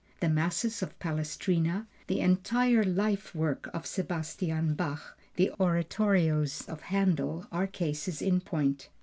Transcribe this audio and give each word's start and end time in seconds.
The 0.19 0.29
Masses 0.29 0.81
of 0.81 0.97
Palestrina, 0.97 1.85
the 2.07 2.21
entire 2.21 2.83
life 2.83 3.35
work 3.35 3.69
of 3.71 3.85
Sebastian 3.85 4.73
Bach, 4.73 5.15
the 5.35 5.51
oratorios 5.59 6.63
of 6.67 6.81
Händel, 6.81 7.45
are 7.51 7.67
cases 7.67 8.19
in 8.19 8.41
point. 8.41 8.89